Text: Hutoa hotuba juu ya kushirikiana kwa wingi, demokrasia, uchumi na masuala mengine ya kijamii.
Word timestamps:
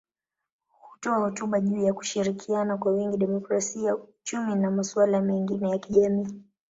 Hutoa 0.69 1.17
hotuba 1.19 1.59
juu 1.59 1.83
ya 1.83 1.93
kushirikiana 1.93 2.77
kwa 2.77 2.91
wingi, 2.91 3.17
demokrasia, 3.17 3.95
uchumi 3.95 4.55
na 4.55 4.71
masuala 4.71 5.21
mengine 5.21 5.69
ya 5.69 5.77
kijamii. 5.79 6.41